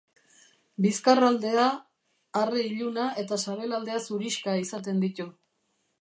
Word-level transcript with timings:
Bizkarraldea 0.85 1.67
arre 2.41 2.63
iluna 2.71 3.05
eta 3.25 3.41
sabelaldea 3.45 4.03
zurixka 4.09 4.57
izaten 4.63 5.05
ditu. 5.05 5.33